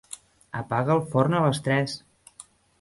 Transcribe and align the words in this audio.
Apaga 0.61 0.95
el 0.95 1.03
forn 1.13 1.37
a 1.41 1.45
les 1.45 1.63
tres. 1.71 1.97